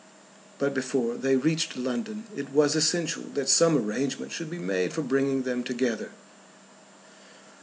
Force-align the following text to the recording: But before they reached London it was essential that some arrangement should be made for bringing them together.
But 0.57 0.73
before 0.73 1.13
they 1.15 1.35
reached 1.35 1.77
London 1.77 2.23
it 2.35 2.49
was 2.49 2.75
essential 2.75 3.21
that 3.35 3.47
some 3.47 3.77
arrangement 3.77 4.31
should 4.31 4.49
be 4.49 4.57
made 4.57 4.93
for 4.93 5.03
bringing 5.03 5.43
them 5.43 5.63
together. 5.63 6.09